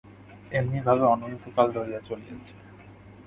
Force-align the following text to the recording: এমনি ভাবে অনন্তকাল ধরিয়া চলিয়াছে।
এমনি 0.51 0.79
ভাবে 0.87 1.03
অনন্তকাল 1.05 1.67
ধরিয়া 1.71 1.99
চলিয়াছে। 2.01 2.53